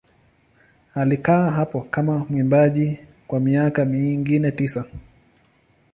Alikaa 0.95 1.49
hapo 1.51 1.81
kama 1.81 2.25
mwimbaji 2.29 2.97
kwa 3.27 3.39
miaka 3.39 3.85
mingine 3.85 4.51
tisa. 4.51 4.85